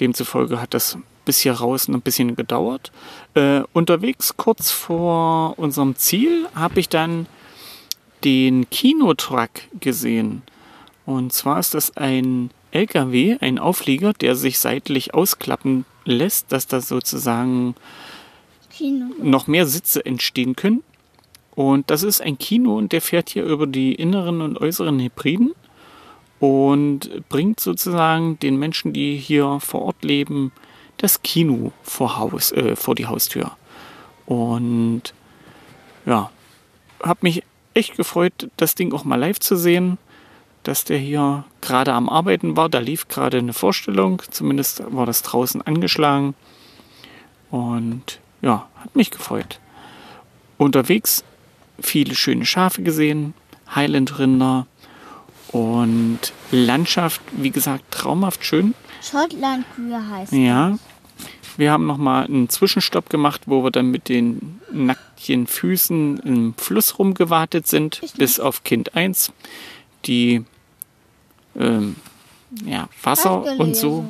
Demzufolge 0.00 0.60
hat 0.60 0.74
das 0.74 0.98
bis 1.24 1.40
hier 1.40 1.54
raus 1.54 1.88
ein 1.88 2.00
bisschen 2.02 2.36
gedauert. 2.36 2.92
Äh, 3.34 3.62
unterwegs, 3.72 4.36
kurz 4.36 4.70
vor 4.70 5.58
unserem 5.58 5.96
Ziel, 5.96 6.48
habe 6.54 6.80
ich 6.80 6.88
dann 6.88 7.26
den 8.24 8.68
Kinotruck 8.70 9.50
gesehen. 9.78 10.42
Und 11.04 11.32
zwar 11.32 11.60
ist 11.60 11.74
das 11.74 11.96
ein 11.96 12.50
LKW, 12.70 13.36
ein 13.40 13.58
Auflieger, 13.58 14.12
der 14.12 14.36
sich 14.36 14.58
seitlich 14.58 15.14
ausklappen 15.14 15.84
lässt, 16.04 16.52
dass 16.52 16.66
da 16.66 16.80
sozusagen 16.80 17.74
Kino. 18.70 19.06
noch 19.22 19.46
mehr 19.46 19.66
Sitze 19.66 20.04
entstehen 20.04 20.56
können. 20.56 20.82
Und 21.54 21.90
das 21.90 22.02
ist 22.02 22.20
ein 22.20 22.36
Kino 22.36 22.76
und 22.76 22.92
der 22.92 23.00
fährt 23.00 23.30
hier 23.30 23.44
über 23.44 23.66
die 23.66 23.94
inneren 23.94 24.42
und 24.42 24.60
äußeren 24.60 24.98
Hebriden 24.98 25.52
und 26.38 27.28
bringt 27.28 27.60
sozusagen 27.60 28.38
den 28.38 28.58
Menschen, 28.58 28.92
die 28.92 29.16
hier 29.16 29.58
vor 29.60 29.82
Ort 29.82 30.04
leben, 30.04 30.52
das 30.98 31.22
Kino 31.22 31.72
vor, 31.82 32.18
Haus, 32.18 32.52
äh, 32.52 32.76
vor 32.76 32.94
die 32.94 33.06
Haustür. 33.06 33.52
Und 34.26 35.14
ja, 36.04 36.30
habe 37.02 37.20
mich 37.22 37.42
echt 37.74 37.96
gefreut, 37.96 38.50
das 38.56 38.74
Ding 38.74 38.92
auch 38.92 39.04
mal 39.04 39.16
live 39.16 39.40
zu 39.40 39.56
sehen, 39.56 39.98
dass 40.66 40.84
der 40.84 40.98
hier 40.98 41.44
gerade 41.60 41.92
am 41.92 42.08
Arbeiten 42.08 42.56
war. 42.56 42.68
Da 42.68 42.78
lief 42.78 43.08
gerade 43.08 43.38
eine 43.38 43.52
Vorstellung, 43.52 44.22
zumindest 44.30 44.82
war 44.92 45.06
das 45.06 45.22
draußen 45.22 45.62
angeschlagen. 45.62 46.34
Und 47.50 48.18
ja, 48.42 48.68
hat 48.80 48.96
mich 48.96 49.10
gefreut. 49.10 49.60
Unterwegs 50.58 51.24
viele 51.80 52.14
schöne 52.14 52.46
Schafe 52.46 52.82
gesehen, 52.82 53.34
Highland-Rinder 53.74 54.66
und 55.52 56.18
Landschaft, 56.50 57.20
wie 57.32 57.50
gesagt, 57.50 57.84
traumhaft 57.90 58.44
schön. 58.44 58.74
Schottlandkühe 59.02 60.08
heißt 60.10 60.32
Ja. 60.32 60.78
Wir 61.58 61.72
haben 61.72 61.86
nochmal 61.86 62.26
einen 62.26 62.50
Zwischenstopp 62.50 63.08
gemacht, 63.08 63.42
wo 63.46 63.64
wir 63.64 63.70
dann 63.70 63.90
mit 63.90 64.10
den 64.10 64.60
nackten 64.70 65.46
Füßen 65.46 66.18
im 66.18 66.54
Fluss 66.54 66.98
rumgewartet 66.98 67.66
sind, 67.66 68.02
bis 68.18 68.38
auf 68.40 68.62
Kind 68.62 68.94
1, 68.94 69.32
die 70.04 70.44
ähm, 71.58 71.96
ja, 72.64 72.88
Wasser 73.02 73.58
und 73.58 73.76
so. 73.76 74.04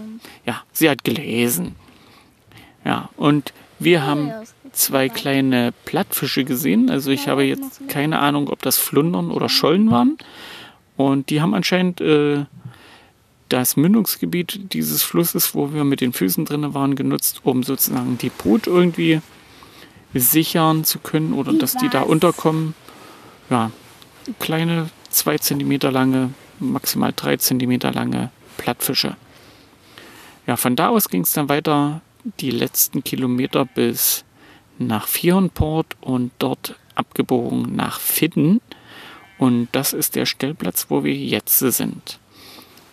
Ja, 0.44 0.62
sie 0.72 0.88
hat 0.88 1.04
gelesen. 1.04 1.74
Ja, 2.84 3.08
und 3.16 3.52
wir 3.78 4.04
haben 4.04 4.30
es 4.30 4.54
gibt 4.62 4.76
zwei 4.76 5.08
kleine 5.08 5.72
Plattfische 5.84 6.44
gesehen. 6.44 6.90
Also 6.90 7.10
ich 7.10 7.28
habe 7.28 7.44
jetzt 7.44 7.88
keine 7.88 8.20
Ahnung, 8.20 8.48
ob 8.48 8.62
das 8.62 8.78
Flundern 8.78 9.30
oder 9.30 9.48
Schollen 9.48 9.90
waren. 9.90 10.18
Und 10.96 11.30
die 11.30 11.40
haben 11.40 11.54
anscheinend 11.54 12.00
äh, 12.00 12.44
das 13.48 13.76
Mündungsgebiet 13.76 14.72
dieses 14.72 15.02
Flusses, 15.02 15.54
wo 15.54 15.72
wir 15.72 15.84
mit 15.84 16.00
den 16.00 16.12
Füßen 16.12 16.44
drin 16.44 16.74
waren, 16.74 16.96
genutzt, 16.96 17.40
um 17.44 17.62
sozusagen 17.62 18.18
die 18.18 18.30
Brut 18.30 18.66
irgendwie 18.66 19.20
sichern 20.14 20.84
zu 20.84 20.98
können 20.98 21.32
oder 21.32 21.52
dass 21.52 21.74
die 21.74 21.88
da 21.88 22.02
unterkommen. 22.02 22.74
Ja, 23.50 23.70
kleine 24.40 24.90
zwei 25.10 25.38
Zentimeter 25.38 25.92
lange, 25.92 26.30
maximal 26.60 27.12
drei 27.14 27.36
Zentimeter 27.36 27.92
lange 27.92 28.30
Plattfische. 28.56 29.16
Ja, 30.46 30.56
von 30.56 30.76
da 30.76 30.88
aus 30.88 31.08
ging 31.08 31.22
es 31.22 31.32
dann 31.32 31.48
weiter 31.48 32.00
die 32.40 32.50
letzten 32.50 33.02
Kilometer 33.04 33.64
bis 33.64 34.24
nach 34.78 35.06
Fionport 35.08 35.96
und 36.00 36.32
dort 36.38 36.76
abgebogen 36.94 37.74
nach 37.74 38.00
Fidden. 38.00 38.60
Und 39.38 39.68
das 39.72 39.92
ist 39.92 40.14
der 40.16 40.26
Stellplatz, 40.26 40.86
wo 40.88 41.04
wir 41.04 41.14
jetzt 41.14 41.58
sind. 41.58 42.18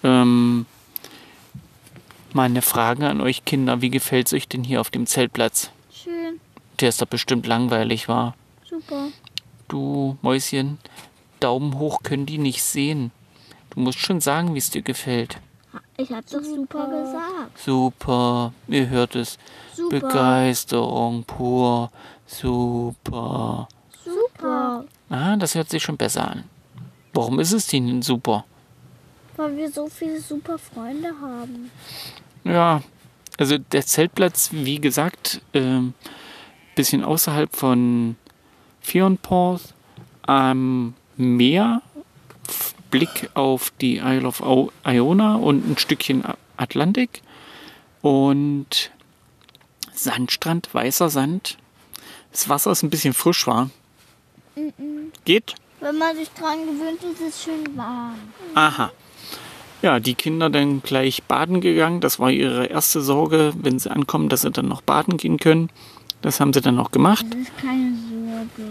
Ähm, 0.04 0.66
mal 2.34 2.44
eine 2.44 2.62
Frage 2.62 3.08
an 3.08 3.22
euch 3.22 3.46
Kinder. 3.46 3.82
Wie 3.82 3.90
gefällt 3.90 4.28
es 4.28 4.34
euch 4.34 4.48
denn 4.48 4.64
hier 4.64 4.82
auf 4.82 4.90
dem 4.90 5.06
Zeltplatz? 5.08 5.72
Schön, 5.94 6.40
Der 6.80 6.90
ist 6.90 7.02
doch 7.02 7.08
bestimmt 7.08 7.48
langweilig, 7.48 8.08
war. 8.10 8.36
super. 8.70 9.08
Du, 9.70 10.18
Mäuschen, 10.22 10.78
Daumen 11.40 11.80
hoch 11.80 12.04
können 12.04 12.26
die 12.26 12.38
nicht 12.38 12.62
sehen. 12.64 13.12
Du 13.74 13.80
musst 13.80 14.00
schon 14.00 14.22
sagen, 14.22 14.54
wie 14.54 14.60
es 14.60 14.70
dir 14.70 14.82
gefällt. 14.84 15.40
Ich 15.98 16.12
hab 16.12 16.26
doch 16.30 16.44
super 16.44 16.88
gesagt. 16.88 17.58
Super, 17.58 18.54
ihr 18.68 18.90
hört 18.90 19.16
es. 19.16 19.40
Super. 19.74 20.00
Begeisterung 20.00 21.24
pur. 21.24 21.92
Super. 22.28 23.68
Super. 24.04 24.86
Ah, 25.10 25.36
das 25.38 25.56
hört 25.56 25.70
sich 25.70 25.82
schon 25.82 25.98
besser 25.98 26.30
an. 26.30 26.44
Warum 27.14 27.40
ist 27.40 27.52
es 27.52 27.68
denn 27.68 28.02
super? 28.02 28.46
Weil 29.36 29.58
wir 29.58 29.72
so 29.72 29.88
viele 29.88 30.20
super 30.20 30.58
Freunde 30.58 31.10
haben. 31.22 31.72
Ja, 32.44 32.82
also 33.38 33.58
der 33.58 33.86
Zeltplatz, 33.86 34.50
wie 34.52 34.80
gesagt, 34.80 35.42
ähm, 35.54 35.94
bisschen 36.76 37.04
außerhalb 37.04 37.56
von 37.56 38.16
Fionport 38.82 39.74
am 40.24 40.94
Meer, 41.18 41.82
Blick 42.94 43.32
auf 43.34 43.74
die 43.82 43.98
Isle 43.98 44.28
of 44.28 44.44
Iona 44.86 45.36
und 45.38 45.68
ein 45.68 45.80
Stückchen 45.80 46.24
Atlantik 46.58 47.24
und 48.04 48.92
Sandstrand, 49.92 50.72
weißer 50.72 51.10
Sand. 51.10 51.58
Das 52.32 52.50
Wasser 52.50 52.70
ist 52.72 52.84
ein 52.84 52.92
bisschen 52.92 53.16
frisch, 53.16 53.48
war. 53.48 53.72
Geht? 55.26 55.56
Wenn 55.80 55.98
man 55.98 56.16
sich 56.16 56.30
dran 56.30 56.60
gewöhnt, 56.68 57.02
ist 57.02 57.22
es 57.28 57.44
schön 57.44 57.76
warm. 57.76 58.14
Aha. 58.54 58.92
Ja, 59.82 60.00
die 60.00 60.14
Kinder 60.14 60.52
dann 60.52 60.84
gleich 60.84 61.24
baden 61.24 61.62
gegangen. 61.62 62.00
Das 62.00 62.20
war 62.20 62.30
ihre 62.30 62.68
erste 62.68 63.02
Sorge, 63.02 63.54
wenn 63.56 63.80
sie 63.80 63.90
ankommen, 63.90 64.30
dass 64.30 64.42
sie 64.42 64.52
dann 64.52 64.68
noch 64.68 64.84
baden 64.84 65.18
gehen 65.18 65.38
können. 65.40 65.72
Das 66.22 66.40
haben 66.40 66.54
sie 66.54 66.62
dann 66.62 66.78
auch 66.78 66.92
gemacht. 66.92 67.26
Das 67.32 67.40
ist 67.40 67.58
keine 67.58 67.96
Sorge. 67.96 68.70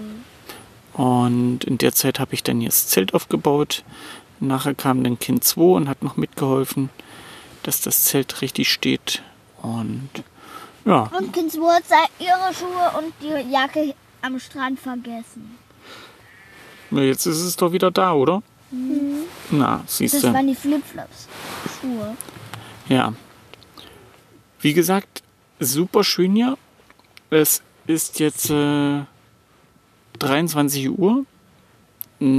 Und 0.94 1.64
in 1.64 1.78
der 1.78 1.92
Zeit 1.92 2.18
habe 2.20 2.34
ich 2.34 2.42
dann 2.42 2.60
hier 2.60 2.68
das 2.68 2.88
Zelt 2.88 3.14
aufgebaut. 3.14 3.82
Nachher 4.40 4.74
kam 4.74 5.02
dann 5.04 5.18
Kind 5.18 5.44
2 5.44 5.60
und 5.62 5.88
hat 5.88 6.02
noch 6.02 6.16
mitgeholfen, 6.16 6.90
dass 7.62 7.80
das 7.80 8.04
Zelt 8.04 8.42
richtig 8.42 8.70
steht. 8.72 9.22
Und 9.62 10.10
ja, 10.84 11.10
Und 11.16 11.32
Kindswurz 11.32 11.74
hat 11.76 11.84
sei- 12.18 12.24
ihre 12.24 12.52
Schuhe 12.52 12.90
und 12.98 13.12
die 13.22 13.50
Jacke 13.52 13.94
am 14.20 14.38
Strand 14.40 14.80
vergessen. 14.80 15.56
jetzt 16.90 17.26
ist 17.26 17.40
es 17.40 17.56
doch 17.56 17.72
wieder 17.72 17.90
da, 17.90 18.12
oder? 18.12 18.42
Na, 19.50 19.82
siehst 19.86 20.14
Das 20.14 20.22
du. 20.22 20.32
waren 20.32 20.46
die 20.46 20.54
Flipflops. 20.54 21.28
Schuhe. 21.80 22.16
Ja. 22.88 23.12
Wie 24.60 24.72
gesagt, 24.72 25.22
super 25.60 26.02
schön 26.04 26.34
hier. 26.34 26.56
Es 27.30 27.62
ist 27.86 28.18
jetzt 28.18 28.50
äh, 28.50 29.02
23 30.18 30.90
Uhr. 30.90 31.24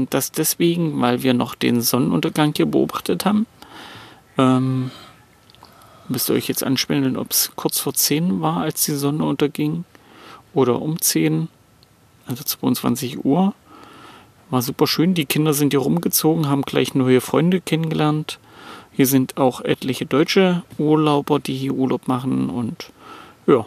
Das 0.09 0.31
deswegen, 0.31 1.01
weil 1.01 1.23
wir 1.23 1.33
noch 1.33 1.55
den 1.55 1.81
Sonnenuntergang 1.81 2.53
hier 2.55 2.65
beobachtet 2.65 3.25
haben. 3.25 3.45
Ähm, 4.37 4.91
müsst 6.07 6.29
ihr 6.29 6.35
euch 6.35 6.47
jetzt 6.47 6.63
anspielen, 6.63 7.17
ob 7.17 7.31
es 7.31 7.51
kurz 7.55 7.79
vor 7.79 7.93
10 7.93 8.41
war, 8.41 8.61
als 8.61 8.85
die 8.85 8.93
Sonne 8.93 9.25
unterging. 9.25 9.83
Oder 10.53 10.81
um 10.81 11.01
10, 11.01 11.49
also 12.27 12.43
22 12.43 13.25
Uhr. 13.25 13.53
War 14.49 14.61
super 14.61 14.87
schön. 14.87 15.15
Die 15.15 15.25
Kinder 15.25 15.53
sind 15.53 15.73
hier 15.73 15.79
rumgezogen, 15.79 16.47
haben 16.47 16.61
gleich 16.61 16.95
neue 16.95 17.21
Freunde 17.21 17.59
kennengelernt. 17.59 18.39
Hier 18.91 19.07
sind 19.07 19.37
auch 19.37 19.61
etliche 19.61 20.05
deutsche 20.05 20.63
Urlauber, 20.77 21.39
die 21.39 21.55
hier 21.55 21.73
Urlaub 21.73 22.07
machen 22.07 22.49
und 22.49 22.91
ja, 23.47 23.65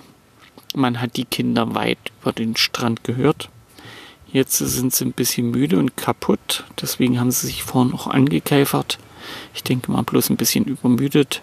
man 0.74 1.00
hat 1.00 1.16
die 1.16 1.24
Kinder 1.24 1.74
weit 1.74 1.98
über 2.22 2.32
den 2.32 2.56
Strand 2.56 3.02
gehört. 3.02 3.50
Jetzt 4.36 4.58
sind 4.58 4.94
sie 4.94 5.06
ein 5.06 5.12
bisschen 5.12 5.50
müde 5.50 5.78
und 5.78 5.96
kaputt, 5.96 6.64
deswegen 6.78 7.18
haben 7.18 7.30
sie 7.30 7.46
sich 7.46 7.62
vorhin 7.62 7.94
auch 7.94 8.06
angekeifert. 8.06 8.98
Ich 9.54 9.62
denke 9.62 9.90
mal 9.90 10.02
bloß 10.02 10.28
ein 10.28 10.36
bisschen 10.36 10.66
übermüdet. 10.66 11.40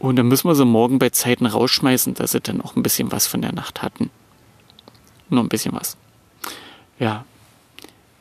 Und 0.00 0.16
dann 0.16 0.26
müssen 0.26 0.48
wir 0.48 0.56
sie 0.56 0.64
morgen 0.64 0.98
bei 0.98 1.10
Zeiten 1.10 1.46
rausschmeißen, 1.46 2.14
dass 2.14 2.32
sie 2.32 2.40
dann 2.40 2.60
auch 2.60 2.74
ein 2.74 2.82
bisschen 2.82 3.12
was 3.12 3.28
von 3.28 3.40
der 3.40 3.52
Nacht 3.52 3.82
hatten. 3.82 4.10
Nur 5.30 5.44
ein 5.44 5.48
bisschen 5.48 5.74
was. 5.74 5.96
Ja. 6.98 7.24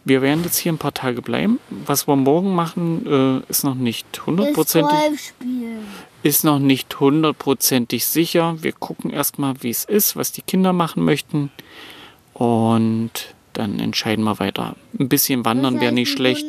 Wir 0.04 0.22
werden 0.22 0.44
jetzt 0.44 0.58
hier 0.58 0.72
ein 0.72 0.78
paar 0.78 0.94
Tage 0.94 1.24
bleiben. 1.24 1.58
Was 1.88 2.08
wir 2.08 2.16
morgen 2.16 2.54
machen, 2.54 3.44
äh, 3.48 3.50
ist 3.50 3.64
noch 3.64 3.74
nicht 3.74 4.28
hundertprozentig. 4.28 5.34
Ist 6.22 6.44
noch 6.44 6.60
nicht 6.60 7.00
hundertprozentig 7.00 8.06
sicher. 8.06 8.62
Wir 8.62 8.74
gucken 8.74 9.10
erstmal, 9.10 9.56
wie 9.64 9.72
es 9.72 9.86
ist, 9.86 10.16
was 10.16 10.32
die 10.32 10.44
Kinder 10.44 10.72
machen 10.72 11.04
möchten. 11.04 11.50
Und 12.36 13.35
dann 13.58 13.80
entscheiden 13.80 14.24
wir 14.24 14.40
weiter. 14.40 14.76
Ein 15.00 15.10
bisschen 15.10 15.46
wandern 15.46 15.80
wäre 15.80 15.92
nicht 15.92 16.12
schlecht, 16.12 16.46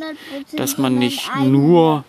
dass 0.57 0.79
man 0.79 0.99
nicht 0.99 1.31
nur 1.37 2.05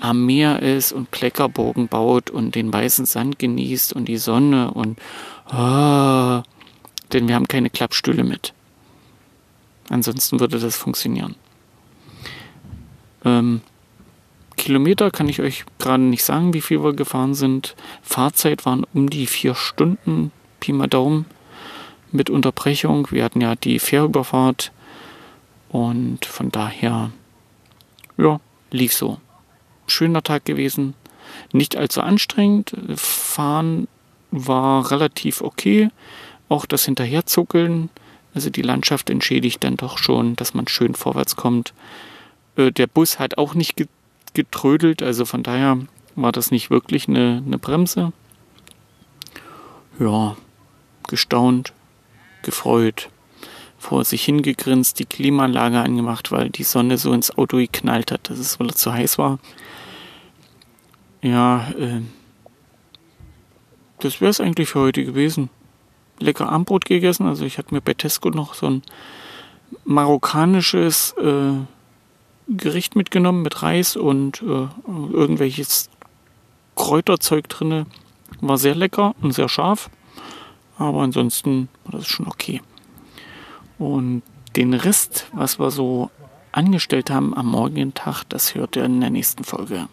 am 0.00 0.24
Meer 0.26 0.62
ist 0.62 0.92
und 0.92 1.12
Kleckerbogen 1.12 1.88
baut 1.88 2.30
und 2.30 2.54
den 2.54 2.72
weißen 2.72 3.06
Sand 3.06 3.38
genießt 3.38 3.92
und 3.92 4.06
die 4.06 4.16
Sonne 4.16 4.70
und 4.72 4.98
ah, 5.46 6.42
denn 7.12 7.28
wir 7.28 7.34
haben 7.34 7.48
keine 7.48 7.70
Klappstühle 7.70 8.24
mit. 8.24 8.54
Ansonsten 9.88 10.40
würde 10.40 10.58
das 10.58 10.76
funktionieren. 10.76 11.34
Ähm, 13.24 13.60
Kilometer 14.56 15.10
kann 15.10 15.28
ich 15.28 15.40
euch 15.40 15.64
gerade 15.78 16.02
nicht 16.02 16.22
sagen, 16.22 16.54
wie 16.54 16.60
viel 16.60 16.82
wir 16.82 16.92
gefahren 16.92 17.34
sind. 17.34 17.74
Fahrzeit 18.02 18.64
waren 18.66 18.86
um 18.94 19.10
die 19.10 19.26
vier 19.26 19.54
Stunden, 19.54 20.32
Pi 20.60 20.72
mal 20.72 20.86
Daumen, 20.86 21.26
mit 22.12 22.30
Unterbrechung. 22.30 23.08
Wir 23.10 23.24
hatten 23.24 23.40
ja 23.40 23.54
die 23.54 23.78
Fährüberfahrt 23.78 24.72
und 25.68 26.24
von 26.24 26.50
daher, 26.50 27.10
ja, 28.16 28.40
lief 28.70 28.92
so 28.92 29.18
schöner 29.86 30.22
Tag 30.22 30.44
gewesen. 30.44 30.94
Nicht 31.52 31.76
allzu 31.76 32.00
anstrengend. 32.00 32.72
Fahren 32.96 33.88
war 34.30 34.90
relativ 34.90 35.40
okay. 35.40 35.90
Auch 36.48 36.66
das 36.66 36.84
Hinterherzuckeln, 36.84 37.90
also 38.34 38.50
die 38.50 38.62
Landschaft 38.62 39.10
entschädigt 39.10 39.62
dann 39.62 39.76
doch 39.76 39.98
schon, 39.98 40.36
dass 40.36 40.54
man 40.54 40.68
schön 40.68 40.94
vorwärts 40.94 41.36
kommt. 41.36 41.72
Äh, 42.56 42.72
der 42.72 42.86
Bus 42.86 43.18
hat 43.18 43.38
auch 43.38 43.54
nicht 43.54 43.86
getrödelt, 44.34 45.02
also 45.02 45.24
von 45.24 45.42
daher 45.42 45.78
war 46.16 46.32
das 46.32 46.50
nicht 46.50 46.70
wirklich 46.70 47.08
eine, 47.08 47.42
eine 47.44 47.58
Bremse. 47.58 48.12
Ja, 49.98 50.36
gestaunt, 51.08 51.72
gefreut, 52.42 53.10
vor 53.78 54.04
sich 54.04 54.24
hingegrinst, 54.24 54.98
die 54.98 55.06
Klimaanlage 55.06 55.80
angemacht, 55.80 56.32
weil 56.32 56.50
die 56.50 56.64
Sonne 56.64 56.98
so 56.98 57.12
ins 57.12 57.36
Auto 57.36 57.56
geknallt 57.56 58.12
hat, 58.12 58.28
dass 58.28 58.38
es 58.38 58.60
wohl 58.60 58.72
zu 58.74 58.92
heiß 58.92 59.18
war. 59.18 59.38
Ja, 61.22 61.70
äh, 61.78 62.00
das 63.98 64.20
wäre 64.20 64.30
es 64.30 64.40
eigentlich 64.40 64.70
für 64.70 64.80
heute 64.80 65.04
gewesen. 65.04 65.50
Lecker 66.18 66.50
Armbrot 66.50 66.84
gegessen. 66.84 67.26
Also 67.26 67.44
ich 67.44 67.58
hatte 67.58 67.74
mir 67.74 67.80
bei 67.80 67.94
Tesco 67.94 68.30
noch 68.30 68.54
so 68.54 68.66
ein 68.66 68.82
marokkanisches 69.84 71.14
äh, 71.18 71.52
Gericht 72.48 72.96
mitgenommen 72.96 73.42
mit 73.42 73.62
Reis 73.62 73.96
und 73.96 74.42
äh, 74.42 74.68
irgendwelches 75.12 75.88
Kräuterzeug 76.74 77.48
drinne. 77.48 77.86
War 78.40 78.58
sehr 78.58 78.74
lecker 78.74 79.14
und 79.20 79.32
sehr 79.32 79.48
scharf. 79.48 79.90
Aber 80.80 81.02
ansonsten 81.02 81.68
war 81.84 82.00
das 82.00 82.06
schon 82.06 82.26
okay. 82.26 82.62
Und 83.78 84.22
den 84.56 84.72
Rest, 84.72 85.28
was 85.34 85.60
wir 85.60 85.70
so 85.70 86.10
angestellt 86.52 87.10
haben 87.10 87.36
am 87.36 87.48
morgigen 87.48 87.92
Tag, 87.92 88.24
das 88.30 88.54
hört 88.54 88.76
ihr 88.76 88.86
in 88.86 88.98
der 89.02 89.10
nächsten 89.10 89.44
Folge. 89.44 89.88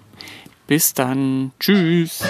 Bis 0.66 0.94
dann. 0.94 1.52
Tschüss. 1.60 2.24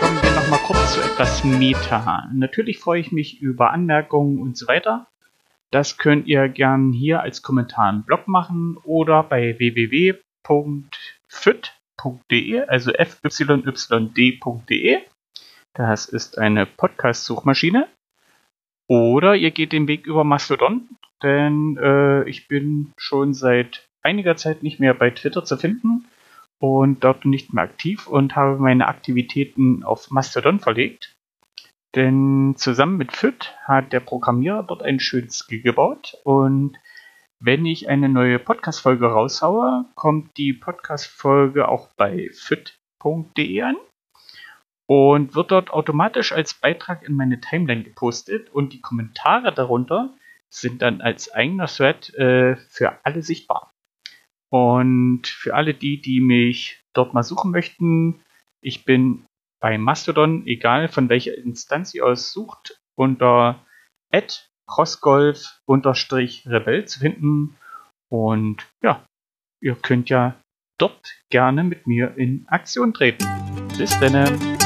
Kommen 0.00 0.22
wir 0.22 0.30
nochmal 0.30 0.60
kurz 0.60 0.94
zu 0.94 1.02
etwas 1.02 1.44
Meta. 1.44 2.30
Natürlich 2.32 2.78
freue 2.78 3.02
ich 3.02 3.12
mich 3.12 3.42
über 3.42 3.72
Anmerkungen 3.72 4.40
und 4.40 4.56
so 4.56 4.66
weiter. 4.66 5.08
Das 5.70 5.98
könnt 5.98 6.26
ihr 6.26 6.48
gern 6.48 6.94
hier 6.94 7.20
als 7.20 7.42
Kommentar 7.42 7.90
im 7.90 8.04
Blog 8.04 8.28
machen 8.28 8.78
oder 8.82 9.22
bei 9.22 9.58
www.fit.de, 12.02 12.60
also 12.68 12.92
fyyd.de. 14.14 14.98
Das 15.74 16.06
ist 16.06 16.38
eine 16.38 16.66
Podcast-Suchmaschine. 16.66 17.88
Oder 18.88 19.34
ihr 19.34 19.50
geht 19.50 19.72
den 19.72 19.88
Weg 19.88 20.06
über 20.06 20.24
Mastodon, 20.24 20.88
denn 21.22 21.76
äh, 21.76 22.28
ich 22.28 22.48
bin 22.48 22.92
schon 22.96 23.34
seit 23.34 23.88
einiger 24.02 24.36
Zeit 24.36 24.62
nicht 24.62 24.78
mehr 24.78 24.94
bei 24.94 25.10
Twitter 25.10 25.44
zu 25.44 25.56
finden 25.56 26.06
und 26.60 27.02
dort 27.02 27.24
nicht 27.24 27.52
mehr 27.52 27.64
aktiv 27.64 28.06
und 28.06 28.36
habe 28.36 28.58
meine 28.58 28.86
Aktivitäten 28.86 29.82
auf 29.82 30.10
Mastodon 30.10 30.60
verlegt. 30.60 31.16
Denn 31.96 32.54
zusammen 32.56 32.96
mit 32.96 33.12
FIT 33.12 33.54
hat 33.64 33.92
der 33.92 34.00
Programmierer 34.00 34.62
dort 34.62 34.82
ein 34.82 35.00
schönes 35.00 35.38
Skill 35.38 35.62
gebaut 35.62 36.16
und 36.24 36.78
wenn 37.38 37.66
ich 37.66 37.88
eine 37.88 38.08
neue 38.08 38.38
Podcast-Folge 38.38 39.06
raushaue, 39.06 39.84
kommt 39.94 40.36
die 40.36 40.52
Podcast-Folge 40.52 41.68
auch 41.68 41.88
bei 41.96 42.30
fit.de 42.32 43.62
an 43.62 43.76
und 44.86 45.34
wird 45.34 45.50
dort 45.50 45.70
automatisch 45.70 46.32
als 46.32 46.54
Beitrag 46.54 47.02
in 47.02 47.14
meine 47.14 47.40
Timeline 47.40 47.82
gepostet 47.82 48.50
und 48.50 48.72
die 48.72 48.80
Kommentare 48.80 49.52
darunter 49.52 50.14
sind 50.48 50.80
dann 50.80 51.00
als 51.00 51.32
eigener 51.32 51.66
Thread 51.66 52.14
äh, 52.14 52.56
für 52.68 53.04
alle 53.04 53.22
sichtbar. 53.22 53.72
Und 54.48 55.26
für 55.26 55.54
alle 55.54 55.74
die, 55.74 56.00
die 56.00 56.20
mich 56.20 56.80
dort 56.94 57.14
mal 57.14 57.24
suchen 57.24 57.50
möchten, 57.50 58.22
ich 58.62 58.84
bin 58.84 59.26
bei 59.60 59.76
Mastodon, 59.76 60.46
egal 60.46 60.88
von 60.88 61.08
welcher 61.08 61.36
Instanz 61.36 61.92
ihr 61.94 62.06
aus 62.06 62.32
sucht, 62.32 62.80
unter 62.94 63.66
crossgolf-rebell 64.66 66.86
zu 66.86 67.00
finden. 67.00 67.56
Und 68.08 68.66
ja, 68.82 69.04
ihr 69.60 69.74
könnt 69.74 70.08
ja 70.10 70.36
dort 70.78 71.14
gerne 71.30 71.64
mit 71.64 71.86
mir 71.86 72.16
in 72.16 72.46
Aktion 72.48 72.94
treten. 72.94 73.26
Bis 73.78 73.98
dann. 74.00 74.65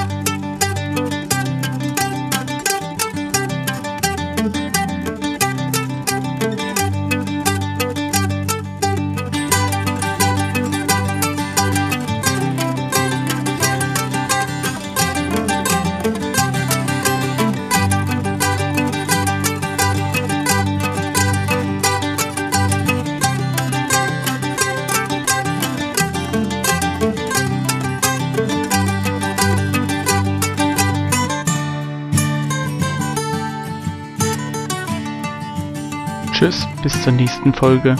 Zur 37.10 37.16
nächsten 37.16 37.52
Folge. 37.52 37.96